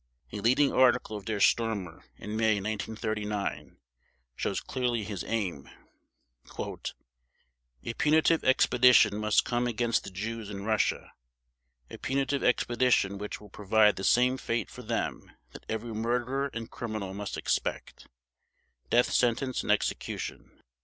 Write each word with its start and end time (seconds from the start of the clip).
A 0.31 0.39
leading 0.39 0.73
article 0.73 1.15
of 1.15 1.25
Der 1.25 1.39
Stürmer 1.39 2.01
in 2.17 2.35
May 2.35 2.55
1939 2.59 3.77
shows 4.35 4.59
clearly 4.59 5.03
his 5.03 5.23
aim: 5.23 5.69
"A 6.57 7.93
punitive 7.99 8.43
expedition 8.43 9.17
must 9.19 9.45
come 9.45 9.67
against 9.67 10.03
the 10.03 10.09
Jews 10.09 10.49
in 10.49 10.65
Russia. 10.65 11.13
A 11.91 11.99
punitive 11.99 12.43
expedition 12.43 13.19
which 13.19 13.39
will 13.39 13.51
provide 13.51 13.95
the 13.95 14.03
same 14.03 14.39
fate 14.39 14.71
for 14.71 14.81
them 14.81 15.29
that 15.51 15.67
every 15.69 15.93
murderer 15.93 16.49
and 16.51 16.71
criminal 16.71 17.13
must 17.13 17.37
expect: 17.37 18.07
Death 18.89 19.11
sentence 19.13 19.61
and 19.61 19.71
execution. 19.71 20.63